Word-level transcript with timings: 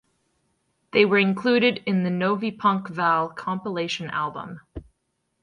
They 0.93 1.05
were 1.05 1.19
included 1.19 1.83
in 1.85 2.01
the 2.01 2.09
"Novi 2.09 2.49
Punk 2.49 2.87
Val" 2.87 3.29
compilation 3.29 4.09
album. 4.09 4.61